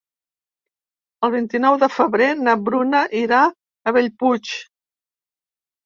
[1.27, 4.55] El vint-i-nou de febrer na Bruna irà a Bellpuig.